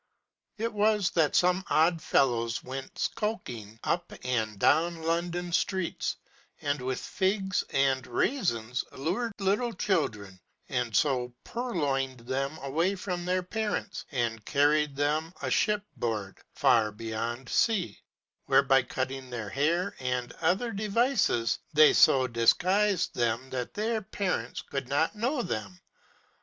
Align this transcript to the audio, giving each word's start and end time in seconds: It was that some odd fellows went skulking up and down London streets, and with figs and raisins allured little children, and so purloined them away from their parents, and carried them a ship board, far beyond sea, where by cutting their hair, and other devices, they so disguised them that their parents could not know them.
It 0.57 0.73
was 0.73 1.11
that 1.11 1.35
some 1.35 1.63
odd 1.69 2.01
fellows 2.01 2.63
went 2.63 2.97
skulking 2.97 3.79
up 3.83 4.11
and 4.23 4.57
down 4.57 5.03
London 5.03 5.51
streets, 5.51 6.15
and 6.59 6.81
with 6.81 6.99
figs 6.99 7.63
and 7.69 8.07
raisins 8.07 8.83
allured 8.91 9.31
little 9.37 9.73
children, 9.73 10.39
and 10.69 10.95
so 10.95 11.35
purloined 11.43 12.21
them 12.21 12.57
away 12.63 12.95
from 12.95 13.25
their 13.25 13.43
parents, 13.43 14.03
and 14.11 14.43
carried 14.43 14.95
them 14.95 15.33
a 15.43 15.51
ship 15.51 15.85
board, 15.95 16.39
far 16.55 16.91
beyond 16.91 17.47
sea, 17.47 18.01
where 18.47 18.63
by 18.63 18.81
cutting 18.81 19.29
their 19.29 19.49
hair, 19.51 19.95
and 19.99 20.33
other 20.41 20.71
devices, 20.71 21.59
they 21.73 21.93
so 21.93 22.25
disguised 22.25 23.13
them 23.13 23.51
that 23.51 23.75
their 23.75 24.01
parents 24.01 24.63
could 24.63 24.87
not 24.87 25.13
know 25.15 25.43
them. 25.43 25.79